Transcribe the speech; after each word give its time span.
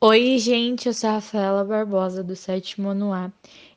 Oi, 0.00 0.38
gente, 0.38 0.86
eu 0.86 0.94
sou 0.94 1.10
a 1.10 1.14
Rafaela 1.14 1.64
Barbosa 1.64 2.22
do 2.22 2.36
sétimo 2.36 2.90
ano 2.90 3.12
A 3.12 3.32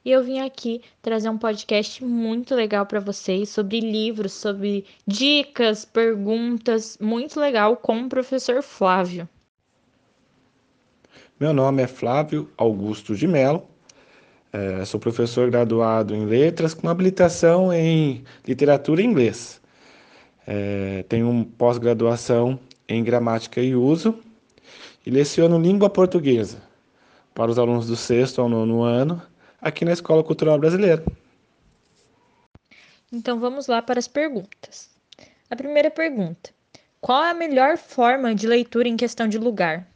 e 0.06 0.12
eu 0.12 0.24
vim 0.24 0.40
aqui 0.40 0.84
trazer 1.02 1.28
um 1.30 1.38
podcast 1.38 2.06
muito 2.06 2.54
legal 2.54 2.86
para 2.86 3.00
vocês 3.00 3.50
sobre 3.50 3.80
livros, 3.80 4.32
sobre 4.34 4.86
dicas, 5.08 5.84
perguntas, 5.84 6.96
muito 7.02 7.40
legal 7.40 7.76
com 7.76 8.02
o 8.02 8.08
professor 8.08 8.62
Flávio. 8.62 9.28
Meu 11.40 11.54
nome 11.54 11.82
é 11.82 11.88
Flávio 11.88 12.48
Augusto 12.56 13.16
de 13.16 13.28
Mello, 13.28 13.64
é, 14.54 14.86
sou 14.86 15.00
professor 15.00 15.50
graduado 15.50 16.14
em 16.14 16.26
Letras 16.28 16.76
com 16.76 16.88
habilitação 16.88 17.74
em 17.74 18.24
Literatura 18.48 19.02
e 19.02 19.06
Inglês. 19.06 19.60
É, 20.46 21.04
tenho 21.10 21.48
pós-graduação 21.58 22.60
em 22.88 23.04
Gramática 23.04 23.60
e 23.60 23.76
Uso 23.76 24.20
e 25.06 25.10
leciono 25.10 25.60
língua 25.60 25.90
portuguesa 25.90 26.62
para 27.34 27.52
os 27.52 27.58
alunos 27.58 27.88
do 27.88 27.96
sexto 27.96 28.42
ao 28.42 28.50
nono 28.50 28.84
ano 28.84 29.22
aqui 29.62 29.86
na 29.86 29.94
Escola 29.94 30.24
Cultural 30.24 30.60
Brasileira. 30.60 31.04
Então 33.12 33.40
vamos 33.40 33.68
lá 33.68 33.82
para 33.82 34.00
as 34.00 34.08
perguntas. 34.08 34.90
A 35.50 35.56
primeira 35.56 35.92
pergunta: 35.92 36.52
Qual 37.00 37.24
é 37.24 37.32
a 37.32 37.34
melhor 37.34 37.78
forma 37.78 38.34
de 38.34 38.48
leitura 38.48 38.88
em 38.88 38.96
questão 38.96 39.28
de 39.28 39.38
lugar? 39.38 39.88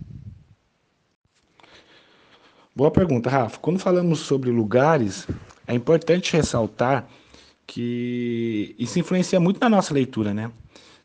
Boa 2.76 2.92
pergunta, 2.92 3.30
Rafa. 3.30 3.58
Quando 3.60 3.80
falamos 3.80 4.20
sobre 4.20 4.52
lugares, 4.52 5.26
é 5.66 5.74
importante 5.74 6.34
ressaltar 6.34 7.08
que 7.66 8.76
isso 8.78 9.00
influencia 9.00 9.40
muito 9.40 9.62
na 9.62 9.70
nossa 9.70 9.94
leitura, 9.94 10.34
né? 10.34 10.52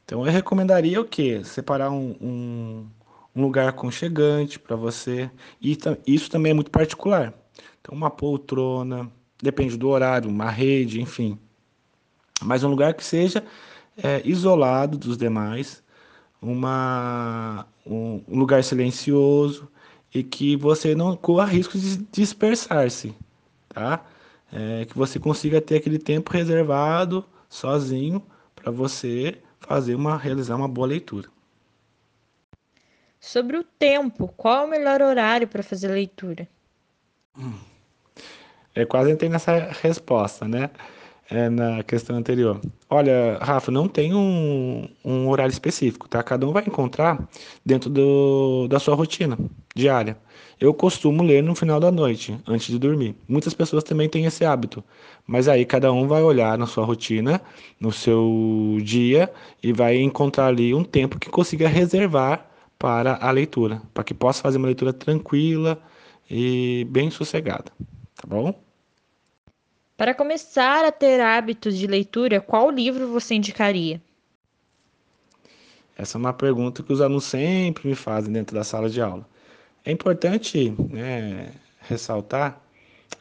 Então 0.05 0.27
eu 0.27 0.33
recomendaria 0.33 1.01
o 1.01 1.05
quê? 1.05 1.43
Separar 1.45 1.93
um, 1.93 2.17
um, 2.21 2.87
um 3.41 3.43
lugar 3.43 3.69
aconchegante 3.69 4.59
para 4.59 4.77
você. 4.77 5.31
E 5.61 5.77
isso 6.07 6.31
também 6.31 6.51
é 6.51 6.55
muito 6.55 6.71
particular. 6.71 7.35
Então 7.81 7.95
uma 7.95 8.11
poltrona, 8.11 9.11
depende 9.43 9.77
do 9.77 9.89
horário, 9.89 10.29
uma 10.29 10.51
rede, 10.51 11.01
enfim. 11.01 11.39
Mas 12.43 12.63
um 12.63 12.69
lugar 12.69 12.95
que 12.95 13.05
seja 13.05 13.45
é, 13.97 14.23
isolado 14.25 14.99
dos 14.99 15.17
demais, 15.17 15.83
uma, 16.41 17.67
um, 17.87 18.23
lugar 18.29 18.63
silencioso 18.63 19.69
e 20.15 20.23
que 20.23 20.57
você 20.57 20.95
não 20.95 21.17
corra 21.17 21.45
risco 21.45 21.79
de 21.79 21.97
dispersar-se, 22.13 23.15
tá? 23.69 24.05
É, 24.53 24.85
que 24.85 24.97
você 24.97 25.19
consiga 25.19 25.61
ter 25.61 25.77
aquele 25.77 25.99
tempo 25.99 26.33
reservado 26.33 27.25
sozinho 27.49 28.23
para 28.57 28.71
você 28.71 29.39
fazer 29.61 29.95
uma 29.95 30.17
realizar 30.17 30.57
uma 30.57 30.67
boa 30.67 30.89
leitura. 30.89 31.29
Sobre 33.21 33.59
o 33.59 33.63
tempo, 33.63 34.29
qual 34.29 34.63
é 34.63 34.67
o 34.67 34.71
melhor 34.71 35.03
horário 35.03 35.47
para 35.47 35.63
fazer 35.63 35.89
leitura? 35.89 36.49
É 38.75 38.87
quase 38.87 39.11
entrei 39.13 39.29
nessa 39.29 39.71
resposta, 39.83 40.49
né? 40.49 40.71
é, 41.31 41.49
na 41.49 41.83
questão 41.85 42.17
anterior. 42.17 42.61
Olha, 42.89 43.39
Rafa, 43.41 43.71
não 43.71 43.87
tem 43.87 44.13
um, 44.13 44.89
um 45.05 45.29
horário 45.29 45.53
específico, 45.53 46.09
tá? 46.09 46.23
Cada 46.23 46.47
um 46.47 46.53
vai 46.53 46.65
encontrar 46.67 47.27
dentro 47.65 47.89
do, 47.89 48.67
da 48.69 48.81
sua 48.81 48.97
rotina 48.97 49.39
diária. 49.75 50.17
Eu 50.61 50.75
costumo 50.75 51.23
ler 51.23 51.43
no 51.43 51.55
final 51.55 51.79
da 51.81 51.91
noite, 51.91 52.37
antes 52.47 52.67
de 52.67 52.79
dormir. 52.79 53.15
Muitas 53.29 53.55
pessoas 53.55 53.85
também 53.85 54.09
têm 54.09 54.27
esse 54.27 54.45
hábito, 54.45 54.85
mas 55.27 55.49
aí 55.49 55.65
cada 55.65 55.91
um 55.93 56.07
vai 56.07 56.23
olhar 56.23 56.59
na 56.59 56.67
sua 56.67 56.85
rotina, 56.85 57.41
no 57.79 57.93
seu 57.93 58.79
dia 58.83 59.33
e 59.63 59.73
vai 59.73 59.97
encontrar 59.99 60.47
ali 60.47 60.75
um 60.75 60.85
tempo 60.85 61.19
que 61.19 61.31
consiga 61.31 61.69
reservar 61.69 62.50
para 62.81 63.19
a 63.21 63.31
leitura, 63.31 63.83
para 63.93 64.03
que 64.03 64.15
possa 64.15 64.41
fazer 64.41 64.57
uma 64.57 64.67
leitura 64.67 64.91
tranquila 64.91 65.79
e 66.31 66.87
bem 66.89 67.11
sossegada, 67.11 67.71
tá 68.15 68.27
bom? 68.27 68.59
Para 69.99 70.15
começar 70.15 70.87
a 70.87 70.91
ter 70.91 71.21
hábitos 71.21 71.77
de 71.77 71.87
leitura, 71.87 72.41
qual 72.41 72.71
livro 72.71 73.07
você 73.07 73.35
indicaria? 73.35 74.01
Essa 75.95 76.17
é 76.17 76.19
uma 76.19 76.33
pergunta 76.33 76.83
que 76.83 76.91
os 76.91 77.03
alunos 77.03 77.25
sempre 77.25 77.87
me 77.87 77.95
fazem 77.95 78.33
dentro 78.33 78.57
da 78.57 78.65
sala 78.65 78.89
de 78.89 79.03
aula. 79.03 79.29
É 79.85 79.93
importante 79.93 80.75
né, 80.89 81.53
ressaltar 81.83 82.63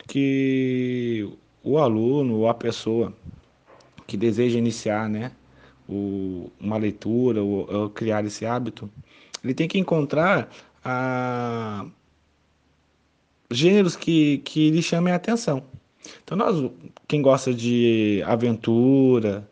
que 0.08 1.30
o 1.62 1.78
aluno 1.80 2.38
ou 2.38 2.48
a 2.48 2.54
pessoa 2.54 3.14
que 4.08 4.16
deseja 4.16 4.58
iniciar 4.58 5.10
né, 5.10 5.34
o, 5.90 6.50
uma 6.58 6.78
leitura 6.78 7.44
ou, 7.44 7.70
ou, 7.70 7.90
criar 7.90 8.24
esse 8.24 8.46
hábito, 8.46 8.90
ele 9.44 9.54
tem 9.54 9.68
que 9.68 9.78
encontrar 9.78 10.50
a, 10.84 11.86
gêneros 13.52 13.96
que, 13.96 14.40
que 14.40 14.70
lhe 14.70 14.82
chamem 14.82 15.14
a 15.14 15.16
atenção. 15.16 15.64
Então, 16.24 16.38
nós, 16.38 16.72
quem 17.08 17.22
gosta 17.22 17.54
de 17.54 18.24
aventura, 18.26 19.48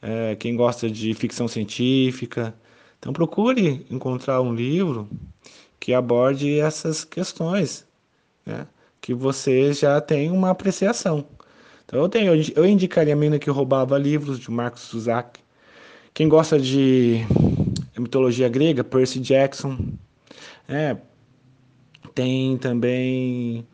é, 0.00 0.36
quem 0.36 0.56
gosta 0.56 0.90
de 0.90 1.12
ficção 1.14 1.48
científica, 1.48 2.54
então 2.98 3.12
procure 3.12 3.86
encontrar 3.90 4.40
um 4.40 4.54
livro 4.54 5.08
que 5.80 5.94
aborde 5.94 6.58
essas 6.58 7.04
questões, 7.04 7.86
né? 8.44 8.66
que 9.00 9.14
você 9.14 9.72
já 9.72 10.00
tem 10.00 10.30
uma 10.30 10.50
apreciação. 10.50 11.26
Então, 11.84 12.00
eu, 12.00 12.08
tenho, 12.08 12.32
eu 12.54 12.66
indicaria 12.66 13.14
a 13.14 13.16
menina 13.16 13.38
que 13.38 13.48
roubava 13.48 13.96
livros 13.96 14.38
de 14.38 14.50
Marcos 14.50 14.82
Suzak. 14.82 15.40
Quem 16.12 16.28
gosta 16.28 16.58
de 16.58 17.24
mitologia 18.00 18.48
grega, 18.48 18.84
Percy 18.84 19.20
Jackson. 19.20 19.92
É, 20.68 20.96
tem 22.14 22.58
também 22.58 23.66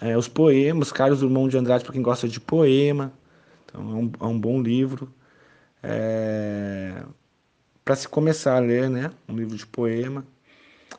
é, 0.00 0.16
os 0.16 0.28
poemas, 0.28 0.92
Carlos 0.92 1.20
Drummond 1.20 1.50
de 1.50 1.58
Andrade, 1.58 1.84
para 1.84 1.92
quem 1.92 2.02
gosta 2.02 2.28
de 2.28 2.40
poema. 2.40 3.12
Então, 3.64 3.80
é 3.80 3.94
um, 3.94 4.12
é 4.20 4.26
um 4.26 4.40
bom 4.40 4.60
livro. 4.60 5.12
É, 5.82 7.02
para 7.84 7.96
se 7.96 8.08
começar 8.08 8.56
a 8.56 8.60
ler, 8.60 8.90
né? 8.90 9.10
Um 9.28 9.36
livro 9.36 9.56
de 9.56 9.66
poema. 9.66 10.26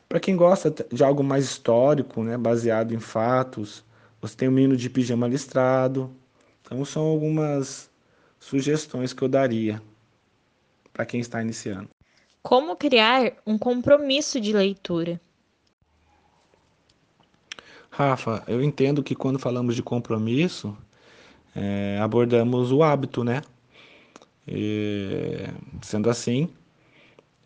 Para 0.08 0.20
quem 0.20 0.36
gosta 0.36 0.74
de 0.92 1.04
algo 1.04 1.22
mais 1.22 1.44
histórico, 1.44 2.22
né? 2.22 2.36
Baseado 2.36 2.92
em 2.92 2.98
fatos, 3.00 3.84
você 4.20 4.36
tem 4.36 4.48
o 4.48 4.52
Menino 4.52 4.76
de 4.76 4.90
Pijama 4.90 5.28
Listrado. 5.28 6.10
Então, 6.62 6.84
são 6.84 7.02
algumas 7.02 7.90
sugestões 8.38 9.12
que 9.12 9.22
eu 9.22 9.28
daria 9.28 9.80
para 10.92 11.06
quem 11.06 11.20
está 11.20 11.40
iniciando. 11.40 11.88
Como 12.42 12.74
criar 12.74 13.34
um 13.46 13.58
compromisso 13.58 14.40
de 14.40 14.52
leitura? 14.52 15.20
Rafa, 17.90 18.42
eu 18.46 18.62
entendo 18.62 19.02
que 19.02 19.14
quando 19.14 19.38
falamos 19.38 19.74
de 19.74 19.82
compromisso, 19.82 20.76
é, 21.54 21.98
abordamos 22.00 22.72
o 22.72 22.82
hábito, 22.82 23.22
né? 23.22 23.42
E, 24.48 25.44
sendo 25.82 26.08
assim, 26.08 26.48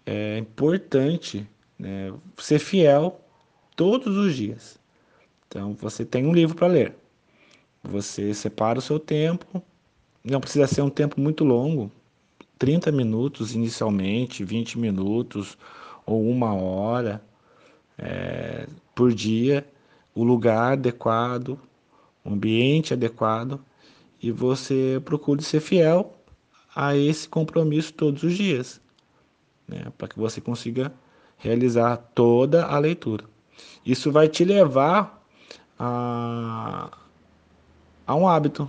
é 0.07 0.39
importante 0.39 1.49
né, 1.77 2.13
ser 2.37 2.61
fiel 2.61 3.21
todos 3.75 4.17
os 4.17 4.37
dias. 4.37 4.79
Então, 5.49 5.75
você 5.75 6.05
tem 6.05 6.25
um 6.25 6.33
livro 6.33 6.55
para 6.55 6.69
ler. 6.69 6.95
Você 7.83 8.33
separa 8.33 8.79
o 8.79 8.83
seu 8.83 9.01
tempo. 9.01 9.61
Não 10.23 10.41
precisa 10.41 10.67
ser 10.69 10.83
um 10.83 10.91
tempo 10.91 11.21
muito 11.21 11.45
longo 11.45 11.91
30 12.65 12.91
minutos 12.91 13.55
inicialmente, 13.55 14.43
20 14.43 14.79
minutos 14.79 15.59
ou 16.07 16.27
uma 16.27 16.55
hora 16.55 17.23
é, 17.99 18.67
por 18.95 19.13
dia 19.13 19.67
o 20.15 20.25
lugar 20.25 20.73
adequado, 20.73 21.61
o 22.25 22.31
ambiente 22.31 22.95
adequado 22.95 23.61
e 24.23 24.33
você 24.33 24.99
procure 25.05 25.43
ser 25.43 25.61
fiel 25.61 26.17
a 26.75 26.97
esse 26.97 27.29
compromisso 27.29 27.93
todos 27.93 28.23
os 28.23 28.35
dias, 28.35 28.81
né? 29.69 29.93
para 29.99 30.09
que 30.09 30.19
você 30.19 30.41
consiga 30.41 30.91
realizar 31.37 31.99
toda 32.15 32.65
a 32.65 32.79
leitura. 32.79 33.27
Isso 33.85 34.11
vai 34.11 34.27
te 34.27 34.43
levar 34.43 35.23
a, 35.79 36.91
a 38.07 38.15
um 38.15 38.27
hábito, 38.27 38.67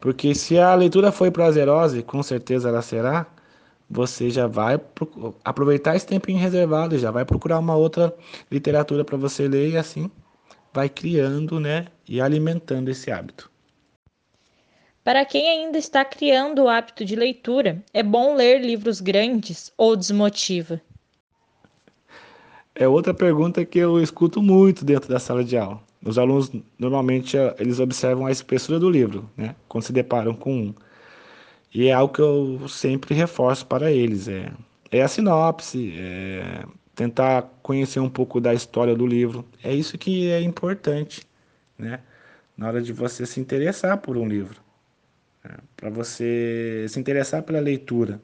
porque 0.00 0.34
se 0.34 0.58
a 0.58 0.74
leitura 0.74 1.12
foi 1.12 1.30
prazerosa, 1.30 1.98
e 1.98 2.02
com 2.02 2.22
certeza 2.22 2.68
ela 2.68 2.82
será, 2.82 3.26
você 3.88 4.30
já 4.30 4.46
vai 4.46 4.80
aproveitar 5.44 5.96
esse 5.96 6.06
tempinho 6.06 6.38
reservado, 6.38 6.98
já 6.98 7.10
vai 7.10 7.24
procurar 7.24 7.58
uma 7.58 7.76
outra 7.76 8.14
literatura 8.50 9.04
para 9.04 9.16
você 9.16 9.48
ler 9.48 9.70
e 9.70 9.76
assim 9.76 10.10
vai 10.72 10.88
criando, 10.88 11.58
né, 11.58 11.86
e 12.08 12.20
alimentando 12.20 12.88
esse 12.88 13.10
hábito. 13.10 13.50
Para 15.02 15.24
quem 15.24 15.48
ainda 15.48 15.78
está 15.78 16.04
criando 16.04 16.62
o 16.62 16.68
hábito 16.68 17.04
de 17.04 17.16
leitura, 17.16 17.82
é 17.92 18.02
bom 18.02 18.36
ler 18.36 18.60
livros 18.60 19.00
grandes 19.00 19.72
ou 19.76 19.96
desmotiva? 19.96 20.80
É 22.74 22.86
outra 22.86 23.12
pergunta 23.12 23.64
que 23.64 23.78
eu 23.78 24.00
escuto 24.00 24.40
muito 24.40 24.84
dentro 24.84 25.08
da 25.08 25.18
sala 25.18 25.42
de 25.42 25.56
aula. 25.56 25.80
Os 26.04 26.18
alunos 26.18 26.50
normalmente 26.78 27.36
eles 27.58 27.78
observam 27.78 28.26
a 28.26 28.30
espessura 28.30 28.78
do 28.78 28.88
livro, 28.88 29.28
né, 29.36 29.54
quando 29.68 29.84
se 29.84 29.92
deparam 29.92 30.34
com 30.34 30.52
um. 30.54 30.74
E 31.74 31.88
é 31.88 31.92
algo 31.92 32.12
que 32.12 32.20
eu 32.20 32.68
sempre 32.68 33.14
reforço 33.14 33.66
para 33.66 33.92
eles, 33.92 34.28
é, 34.28 34.52
é 34.90 35.02
a 35.02 35.08
sinopse, 35.08 35.94
é 35.96 36.64
tentar 36.94 37.42
conhecer 37.62 38.00
um 38.00 38.10
pouco 38.10 38.40
da 38.40 38.52
história 38.52 38.94
do 38.94 39.06
livro. 39.06 39.44
É 39.62 39.72
isso 39.74 39.96
que 39.96 40.30
é 40.30 40.40
importante, 40.40 41.26
né? 41.78 42.00
Na 42.56 42.68
hora 42.68 42.82
de 42.82 42.92
você 42.92 43.24
se 43.24 43.40
interessar 43.40 43.98
por 43.98 44.16
um 44.18 44.26
livro, 44.28 44.60
né? 45.42 45.56
para 45.76 45.88
você 45.88 46.86
se 46.88 47.00
interessar 47.00 47.42
pela 47.42 47.60
leitura. 47.60 48.20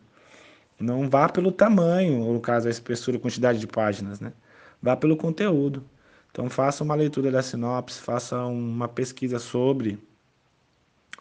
Não 0.78 1.08
vá 1.08 1.28
pelo 1.28 1.50
tamanho, 1.50 2.20
ou 2.20 2.34
no 2.34 2.40
caso 2.40 2.68
a 2.68 2.70
espessura, 2.70 3.16
a 3.16 3.20
quantidade 3.20 3.58
de 3.58 3.66
páginas, 3.66 4.20
né? 4.20 4.32
Vá 4.82 4.94
pelo 4.94 5.16
conteúdo. 5.16 5.82
Então 6.36 6.50
faça 6.50 6.84
uma 6.84 6.94
leitura 6.94 7.30
da 7.30 7.42
sinopse, 7.42 7.98
faça 7.98 8.36
uma 8.44 8.86
pesquisa 8.86 9.38
sobre 9.38 9.98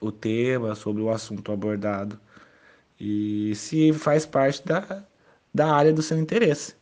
o 0.01 0.11
tema, 0.11 0.75
sobre 0.75 1.01
o 1.01 1.09
assunto 1.09 1.53
abordado 1.53 2.19
e 2.99 3.55
se 3.55 3.93
faz 3.93 4.25
parte 4.25 4.61
da, 4.65 5.05
da 5.53 5.73
área 5.73 5.93
do 5.93 6.01
seu 6.01 6.17
interesse. 6.17 6.75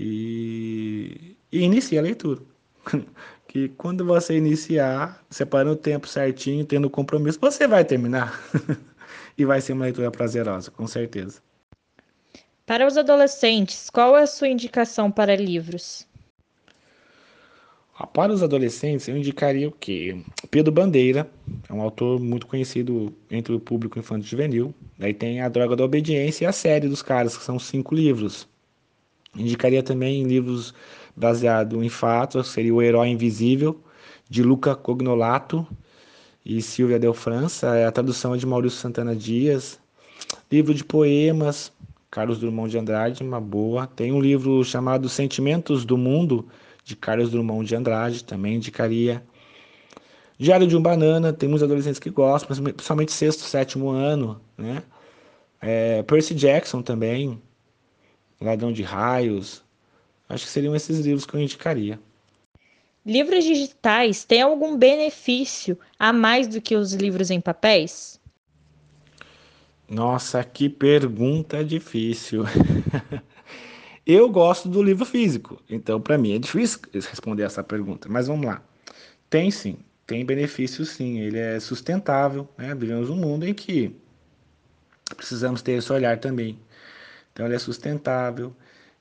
E, 0.00 1.36
e 1.52 1.60
inicie 1.60 1.98
a 1.98 2.00
leitura. 2.00 2.40
que 3.46 3.68
quando 3.68 4.02
você 4.02 4.34
iniciar, 4.34 5.22
separando 5.28 5.72
o 5.72 5.76
tempo 5.76 6.08
certinho, 6.08 6.64
tendo 6.64 6.88
compromisso, 6.88 7.38
você 7.38 7.68
vai 7.68 7.84
terminar. 7.84 8.40
e 9.36 9.44
vai 9.44 9.60
ser 9.60 9.74
uma 9.74 9.84
leitura 9.84 10.10
prazerosa, 10.10 10.70
com 10.70 10.86
certeza. 10.86 11.42
Para 12.64 12.86
os 12.86 12.96
adolescentes, 12.96 13.90
qual 13.90 14.16
é 14.16 14.22
a 14.22 14.26
sua 14.26 14.48
indicação 14.48 15.10
para 15.10 15.36
livros? 15.36 16.10
Para 18.06 18.32
os 18.32 18.42
adolescentes, 18.42 19.08
eu 19.08 19.16
indicaria 19.16 19.68
o 19.68 19.72
quê? 19.72 20.16
Pedro 20.50 20.72
Bandeira, 20.72 21.30
é 21.68 21.72
um 21.72 21.80
autor 21.80 22.20
muito 22.20 22.46
conhecido 22.46 23.14
entre 23.30 23.54
o 23.54 23.60
público 23.60 23.98
infantil 23.98 24.28
juvenil. 24.28 24.74
Daí 24.98 25.14
tem 25.14 25.40
A 25.40 25.48
Droga 25.48 25.76
da 25.76 25.84
Obediência 25.84 26.44
e 26.44 26.46
a 26.46 26.52
série 26.52 26.88
dos 26.88 27.02
caras, 27.02 27.36
que 27.36 27.44
são 27.44 27.58
cinco 27.58 27.94
livros. 27.94 28.48
Indicaria 29.36 29.82
também 29.82 30.24
livros 30.24 30.74
baseados 31.16 31.82
em 31.82 31.88
fatos, 31.88 32.48
seria 32.48 32.74
O 32.74 32.82
Herói 32.82 33.08
Invisível, 33.08 33.80
de 34.28 34.42
Luca 34.42 34.74
Cognolato 34.74 35.66
e 36.44 36.60
Silvia 36.60 36.98
Del 36.98 37.14
França. 37.14 37.76
É 37.76 37.86
a 37.86 37.92
tradução 37.92 38.34
é 38.34 38.38
de 38.38 38.46
Maurício 38.46 38.78
Santana 38.78 39.14
Dias. 39.14 39.78
Livro 40.50 40.74
de 40.74 40.84
poemas, 40.84 41.72
Carlos 42.10 42.38
Drummond 42.38 42.70
de 42.70 42.78
Andrade, 42.78 43.22
uma 43.22 43.40
boa. 43.40 43.86
Tem 43.86 44.12
um 44.12 44.20
livro 44.20 44.62
chamado 44.64 45.08
Sentimentos 45.08 45.84
do 45.84 45.96
Mundo, 45.96 46.46
de 46.84 46.96
Carlos 46.96 47.30
Drummond 47.30 47.66
de 47.66 47.76
Andrade, 47.76 48.24
também 48.24 48.56
indicaria. 48.56 49.22
Diário 50.38 50.66
de 50.66 50.76
um 50.76 50.82
Banana, 50.82 51.32
tem 51.32 51.48
muitos 51.48 51.62
adolescentes 51.62 52.00
que 52.00 52.10
gostam, 52.10 52.56
principalmente 52.64 53.12
sexto, 53.12 53.42
sétimo 53.42 53.90
ano, 53.90 54.40
né? 54.56 54.82
É, 55.60 56.02
Percy 56.02 56.34
Jackson 56.34 56.82
também, 56.82 57.40
Ladrão 58.40 58.72
de 58.72 58.82
Raios. 58.82 59.62
Acho 60.28 60.44
que 60.44 60.50
seriam 60.50 60.74
esses 60.74 60.98
livros 60.98 61.24
que 61.24 61.34
eu 61.34 61.40
indicaria. 61.40 62.00
Livros 63.04 63.44
digitais 63.44 64.24
têm 64.24 64.42
algum 64.42 64.76
benefício 64.76 65.78
a 65.98 66.12
mais 66.12 66.48
do 66.48 66.60
que 66.60 66.76
os 66.76 66.92
livros 66.92 67.30
em 67.30 67.40
papéis? 67.40 68.20
Nossa, 69.88 70.42
que 70.42 70.68
pergunta 70.68 71.64
difícil. 71.64 72.44
Eu 74.06 74.28
gosto 74.28 74.68
do 74.68 74.82
livro 74.82 75.04
físico, 75.04 75.62
então 75.70 76.00
para 76.00 76.18
mim 76.18 76.34
é 76.34 76.38
difícil 76.38 76.80
responder 76.92 77.44
essa 77.44 77.62
pergunta, 77.62 78.08
mas 78.08 78.26
vamos 78.26 78.46
lá. 78.46 78.60
Tem 79.30 79.48
sim, 79.50 79.78
tem 80.06 80.24
benefício 80.24 80.84
sim, 80.84 81.20
ele 81.20 81.38
é 81.38 81.60
sustentável, 81.60 82.48
né? 82.58 82.74
Vivemos 82.74 83.08
um 83.08 83.16
mundo 83.16 83.46
em 83.46 83.54
que 83.54 83.94
precisamos 85.16 85.62
ter 85.62 85.72
esse 85.72 85.92
olhar 85.92 86.18
também. 86.18 86.58
Então 87.32 87.46
ele 87.46 87.54
é 87.54 87.58
sustentável, 87.60 88.52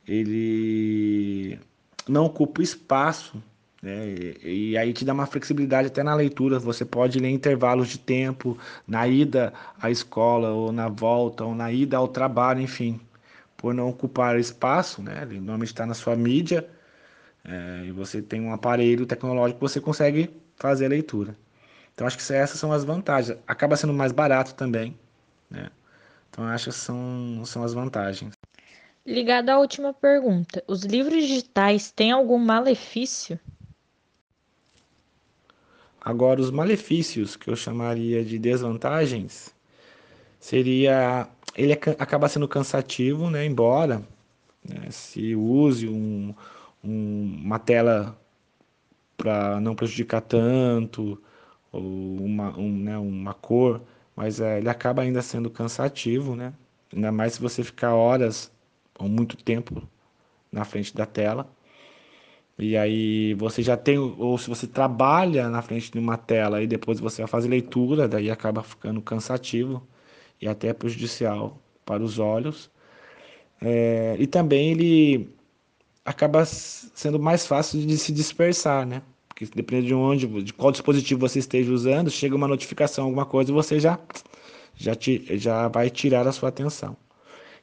ele 0.08 1.60
não 2.08 2.26
ocupa 2.26 2.62
espaço, 2.62 3.42
né? 3.82 4.08
E, 4.44 4.72
e 4.72 4.78
aí 4.78 4.94
te 4.94 5.04
dá 5.04 5.14
uma 5.14 5.26
flexibilidade 5.26 5.88
até 5.88 6.04
na 6.04 6.14
leitura. 6.14 6.60
Você 6.60 6.86
pode 6.86 7.20
ler 7.20 7.32
intervalos 7.32 7.90
de 7.90 7.98
tempo, 7.98 8.56
na 8.88 9.08
ida 9.08 9.52
à 9.82 9.90
escola, 9.90 10.52
ou 10.52 10.72
na 10.72 10.88
volta, 10.90 11.44
ou 11.44 11.56
na 11.56 11.72
ida 11.72 11.98
ao 11.98 12.08
trabalho, 12.08 12.62
enfim 12.62 13.02
por 13.62 13.76
não 13.76 13.88
ocupar 13.88 14.40
espaço, 14.40 15.04
né? 15.04 15.22
Ele 15.22 15.36
normalmente 15.36 15.70
está 15.70 15.86
na 15.86 15.94
sua 15.94 16.16
mídia 16.16 16.68
é, 17.46 17.86
e 17.86 17.92
você 17.92 18.22
tem 18.22 18.42
um 18.42 18.52
aparelho 18.52 19.06
tecnológico 19.06 19.60
que 19.60 19.62
você 19.62 19.80
consegue 19.80 20.36
fazer 20.56 20.88
a 20.88 20.90
leitura. 20.90 21.36
Então 21.94 22.08
acho 22.08 22.18
que 22.18 22.34
essas 22.34 22.60
são 22.60 22.72
as 22.72 22.84
vantagens. 22.84 23.38
Acaba 23.46 23.78
sendo 23.78 23.94
mais 23.94 24.12
barato 24.12 24.56
também, 24.56 24.98
né? 25.50 25.70
Então 26.30 26.44
acho 26.46 26.72
que 26.72 26.76
são, 26.76 27.44
são 27.46 27.64
as 27.64 27.74
vantagens. 27.74 28.34
Ligado 29.06 29.50
à 29.50 29.60
última 29.60 29.94
pergunta, 29.94 30.64
os 30.68 30.84
livros 30.84 31.24
digitais 31.24 31.92
têm 31.92 32.12
algum 32.12 32.40
malefício? 32.40 33.40
Agora, 36.00 36.42
os 36.42 36.50
malefícios, 36.50 37.36
que 37.36 37.48
eu 37.48 37.56
chamaria 37.56 38.26
de 38.26 38.40
desvantagens, 38.40 39.54
seria 40.40 41.28
ele 41.56 41.74
acaba 41.74 42.30
sendo 42.30 42.48
cansativo, 42.48 43.30
né? 43.30 43.46
Embora 43.46 44.02
né, 44.64 44.90
se 44.92 45.36
use 45.36 45.88
um, 45.88 46.34
um, 46.84 47.40
uma 47.44 47.60
tela 47.60 48.18
para 49.18 49.60
não 49.60 49.76
prejudicar 49.76 50.22
tanto 50.22 51.22
ou 51.72 51.82
uma, 51.82 52.58
um, 52.58 52.72
né, 52.72 52.98
uma 52.98 53.34
cor, 53.34 53.82
mas 54.16 54.40
é, 54.40 54.60
ele 54.60 54.70
acaba 54.70 55.02
ainda 55.04 55.22
sendo 55.22 55.50
cansativo, 55.50 56.36
né? 56.36 56.54
Ainda 56.94 57.12
mais 57.12 57.34
se 57.34 57.42
você 57.42 57.64
ficar 57.64 57.96
horas 57.96 58.52
ou 59.00 59.08
muito 59.08 59.38
tempo 59.38 59.82
na 60.52 60.66
frente 60.66 60.96
da 60.96 61.06
tela. 61.06 61.50
E 62.58 62.78
aí 62.78 63.34
você 63.36 63.64
já 63.64 63.76
tem, 63.78 63.98
ou 63.98 64.38
se 64.38 64.50
você 64.50 64.68
trabalha 64.68 65.50
na 65.50 65.62
frente 65.62 65.92
de 65.92 65.98
uma 65.98 66.18
tela 66.18 66.62
e 66.62 66.68
depois 66.68 67.00
você 67.00 67.26
fazer 67.26 67.48
leitura, 67.50 68.08
daí 68.08 68.30
acaba 68.30 68.62
ficando 68.62 69.02
cansativo 69.02 69.82
e 70.42 70.48
até 70.48 70.74
prejudicial 70.74 71.58
para 71.86 72.04
os 72.04 72.20
olhos. 72.20 72.70
É, 73.62 74.16
e 74.20 74.26
também 74.28 74.72
ele 74.72 75.30
acaba 76.04 76.46
sendo 76.46 77.20
mais 77.20 77.46
fácil 77.46 77.80
de 77.86 77.98
se 77.98 78.12
dispersar, 78.12 78.86
né? 78.86 79.02
Porque 79.28 79.46
dependendo 79.46 79.88
de 79.88 79.94
onde, 79.94 80.44
de 80.44 80.54
qual 80.54 80.72
dispositivo 80.72 81.22
você 81.22 81.40
esteja 81.40 81.72
usando, 81.72 82.10
chega 82.10 82.36
uma 82.36 82.48
notificação, 82.48 83.06
alguma 83.06 83.26
coisa, 83.26 83.54
você 83.54 83.80
já 83.80 84.00
já, 84.76 84.96
te, 84.96 85.26
já 85.38 85.68
vai 85.68 85.90
tirar 85.90 86.28
a 86.28 86.32
sua 86.32 86.50
atenção. 86.50 86.98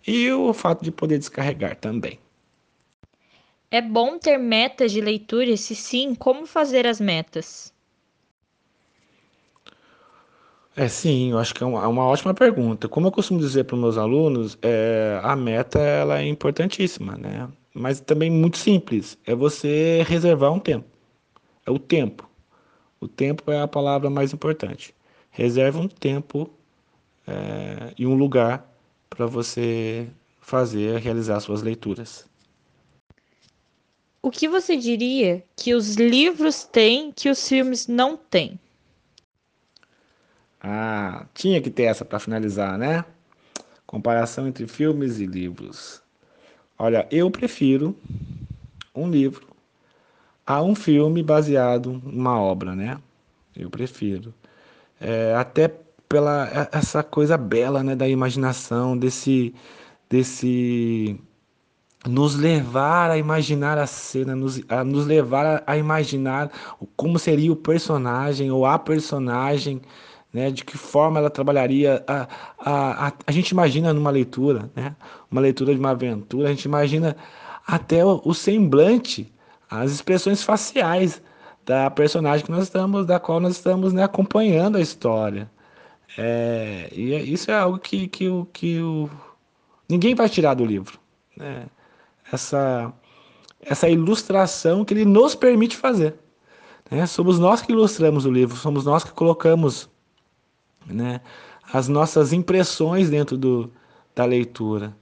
E 0.06 0.30
o 0.30 0.52
fato 0.52 0.84
de 0.84 0.90
poder 0.90 1.18
descarregar 1.18 1.76
também. 1.76 2.18
É 3.70 3.82
bom 3.82 4.18
ter 4.18 4.38
metas 4.38 4.92
de 4.92 5.00
leitura? 5.00 5.54
Se 5.56 5.74
sim, 5.74 6.14
como 6.14 6.46
fazer 6.46 6.86
as 6.86 7.00
metas? 7.00 7.72
É, 10.78 10.86
sim, 10.88 11.32
eu 11.32 11.38
acho 11.38 11.52
que 11.56 11.64
é 11.64 11.66
uma, 11.66 11.82
é 11.82 11.86
uma 11.88 12.04
ótima 12.04 12.32
pergunta. 12.32 12.88
Como 12.88 13.08
eu 13.08 13.10
costumo 13.10 13.40
dizer 13.40 13.64
para 13.64 13.74
os 13.74 13.80
meus 13.80 13.98
alunos, 13.98 14.56
é, 14.62 15.18
a 15.24 15.34
meta 15.34 15.80
ela 15.80 16.20
é 16.20 16.28
importantíssima, 16.28 17.16
né? 17.16 17.48
Mas 17.74 18.00
também 18.00 18.30
muito 18.30 18.58
simples. 18.58 19.18
É 19.26 19.34
você 19.34 20.04
reservar 20.06 20.52
um 20.52 20.60
tempo. 20.60 20.86
É 21.66 21.70
o 21.72 21.80
tempo. 21.80 22.30
O 23.00 23.08
tempo 23.08 23.50
é 23.50 23.60
a 23.60 23.66
palavra 23.66 24.08
mais 24.08 24.32
importante. 24.32 24.94
Reserve 25.32 25.78
um 25.78 25.88
tempo 25.88 26.48
é, 27.26 27.92
e 27.98 28.06
um 28.06 28.14
lugar 28.14 28.64
para 29.10 29.26
você 29.26 30.08
fazer, 30.40 31.00
realizar 31.00 31.40
suas 31.40 31.60
leituras. 31.60 32.24
O 34.22 34.30
que 34.30 34.48
você 34.48 34.76
diria 34.76 35.42
que 35.56 35.74
os 35.74 35.96
livros 35.96 36.62
têm 36.62 37.10
que 37.10 37.28
os 37.28 37.48
filmes 37.48 37.88
não 37.88 38.16
têm? 38.16 38.60
Ah, 40.60 41.26
tinha 41.34 41.60
que 41.60 41.70
ter 41.70 41.84
essa 41.84 42.04
para 42.04 42.18
finalizar, 42.18 42.76
né? 42.76 43.04
Comparação 43.86 44.46
entre 44.48 44.66
filmes 44.66 45.18
e 45.20 45.26
livros. 45.26 46.02
Olha, 46.78 47.06
eu 47.10 47.30
prefiro 47.30 47.96
um 48.94 49.10
livro 49.10 49.48
a 50.46 50.62
um 50.62 50.74
filme 50.74 51.22
baseado 51.22 52.00
numa 52.04 52.40
obra, 52.40 52.74
né? 52.74 52.98
Eu 53.56 53.70
prefiro. 53.70 54.34
É, 55.00 55.34
até 55.34 55.68
pela 56.08 56.68
essa 56.72 57.02
coisa 57.02 57.36
bela, 57.36 57.82
né, 57.82 57.94
da 57.94 58.08
imaginação, 58.08 58.96
desse 58.96 59.54
desse 60.08 61.20
nos 62.06 62.34
levar 62.34 63.10
a 63.10 63.18
imaginar 63.18 63.76
a 63.76 63.86
cena, 63.86 64.34
nos, 64.34 64.62
a 64.68 64.84
nos 64.84 65.04
levar 65.06 65.44
a, 65.66 65.72
a 65.72 65.76
imaginar 65.76 66.50
como 66.96 67.18
seria 67.18 67.52
o 67.52 67.56
personagem 67.56 68.50
ou 68.50 68.64
a 68.64 68.78
personagem 68.78 69.82
né, 70.38 70.50
de 70.50 70.64
que 70.64 70.78
forma 70.78 71.18
ela 71.18 71.30
trabalharia. 71.30 72.04
A, 72.06 72.28
a, 72.58 73.08
a, 73.08 73.12
a 73.26 73.32
gente 73.32 73.50
imagina 73.50 73.92
numa 73.92 74.10
leitura, 74.10 74.70
né, 74.74 74.94
uma 75.30 75.40
leitura 75.40 75.74
de 75.74 75.80
uma 75.80 75.90
aventura, 75.90 76.48
a 76.48 76.50
gente 76.52 76.64
imagina 76.64 77.16
até 77.66 78.04
o, 78.04 78.20
o 78.24 78.32
semblante, 78.32 79.32
as 79.68 79.90
expressões 79.90 80.42
faciais 80.42 81.20
da 81.66 81.90
personagem 81.90 82.46
que 82.46 82.52
nós 82.52 82.64
estamos, 82.64 83.04
da 83.04 83.20
qual 83.20 83.40
nós 83.40 83.56
estamos 83.56 83.92
né, 83.92 84.02
acompanhando 84.02 84.78
a 84.78 84.80
história. 84.80 85.50
É, 86.16 86.88
e 86.92 87.12
é, 87.12 87.20
isso 87.20 87.50
é 87.50 87.54
algo 87.54 87.78
que, 87.78 88.08
que, 88.08 88.28
o, 88.28 88.46
que 88.52 88.80
o, 88.80 89.10
ninguém 89.88 90.14
vai 90.14 90.28
tirar 90.28 90.54
do 90.54 90.64
livro. 90.64 90.98
Né? 91.36 91.66
Essa, 92.32 92.92
essa 93.60 93.88
ilustração 93.88 94.84
que 94.84 94.94
ele 94.94 95.04
nos 95.04 95.34
permite 95.34 95.76
fazer. 95.76 96.14
Né? 96.90 97.04
Somos 97.06 97.38
nós 97.38 97.60
que 97.60 97.72
ilustramos 97.72 98.24
o 98.24 98.30
livro, 98.30 98.56
somos 98.56 98.84
nós 98.84 99.04
que 99.04 99.12
colocamos 99.12 99.90
né, 100.86 101.20
as 101.72 101.88
nossas 101.88 102.32
impressões 102.32 103.10
dentro 103.10 103.36
do, 103.36 103.70
da 104.14 104.24
leitura. 104.24 104.96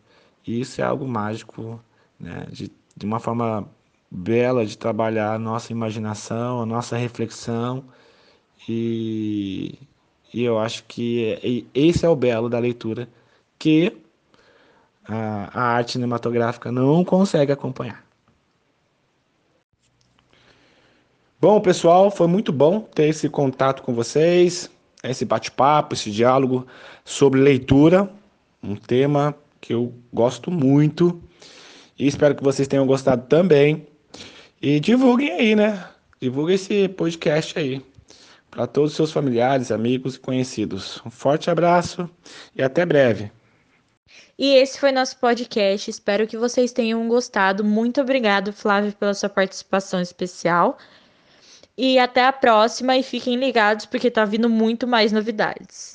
E 0.46 0.60
isso 0.60 0.80
é 0.80 0.84
algo 0.84 1.06
mágico, 1.06 1.80
né, 2.18 2.46
de, 2.50 2.70
de 2.96 3.06
uma 3.06 3.20
forma 3.20 3.68
bela 4.10 4.64
de 4.64 4.78
trabalhar 4.78 5.34
a 5.34 5.38
nossa 5.38 5.72
imaginação, 5.72 6.60
a 6.62 6.66
nossa 6.66 6.96
reflexão. 6.96 7.84
E, 8.68 9.78
e 10.32 10.42
eu 10.42 10.58
acho 10.58 10.84
que 10.84 11.68
esse 11.74 12.04
é 12.04 12.08
o 12.08 12.16
belo 12.16 12.48
da 12.48 12.58
leitura 12.58 13.08
que 13.58 13.96
a, 15.04 15.50
a 15.52 15.62
arte 15.76 15.92
cinematográfica 15.92 16.72
não 16.72 17.04
consegue 17.04 17.52
acompanhar. 17.52 18.04
Bom, 21.40 21.60
pessoal, 21.60 22.10
foi 22.10 22.26
muito 22.26 22.52
bom 22.52 22.80
ter 22.80 23.08
esse 23.08 23.28
contato 23.28 23.82
com 23.82 23.94
vocês, 23.94 24.70
esse 25.10 25.24
bate-papo, 25.24 25.94
esse 25.94 26.10
diálogo 26.10 26.66
sobre 27.04 27.40
leitura, 27.40 28.10
um 28.62 28.74
tema 28.74 29.34
que 29.60 29.74
eu 29.74 29.92
gosto 30.12 30.50
muito 30.50 31.20
e 31.98 32.06
espero 32.06 32.34
que 32.34 32.42
vocês 32.42 32.68
tenham 32.68 32.86
gostado 32.86 33.26
também. 33.26 33.86
E 34.60 34.80
divulguem 34.80 35.30
aí, 35.32 35.56
né? 35.56 35.86
Divulguem 36.20 36.54
esse 36.54 36.88
podcast 36.88 37.58
aí 37.58 37.82
para 38.50 38.66
todos 38.66 38.92
os 38.92 38.96
seus 38.96 39.12
familiares, 39.12 39.70
amigos 39.70 40.14
e 40.14 40.20
conhecidos. 40.20 41.00
Um 41.04 41.10
forte 41.10 41.50
abraço 41.50 42.08
e 42.54 42.62
até 42.62 42.86
breve. 42.86 43.30
E 44.38 44.54
esse 44.54 44.78
foi 44.78 44.92
nosso 44.92 45.18
podcast. 45.18 45.90
Espero 45.90 46.26
que 46.26 46.36
vocês 46.36 46.72
tenham 46.72 47.06
gostado. 47.08 47.64
Muito 47.64 48.00
obrigado, 48.00 48.52
Flávio, 48.52 48.92
pela 48.92 49.14
sua 49.14 49.28
participação 49.28 50.00
especial. 50.00 50.78
E 51.78 51.98
até 51.98 52.24
a 52.26 52.32
próxima 52.32 52.96
e 52.98 53.02
fiquem 53.02 53.36
ligados 53.36 53.86
porque 53.86 54.10
tá 54.10 54.24
vindo 54.24 54.48
muito 54.48 54.86
mais 54.86 55.10
novidades. 55.12 55.94